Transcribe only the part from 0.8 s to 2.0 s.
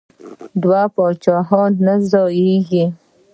پاچاهان نه